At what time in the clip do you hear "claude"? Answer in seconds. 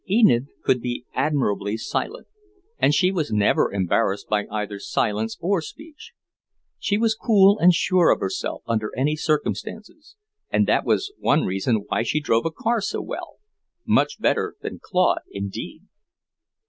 14.81-15.21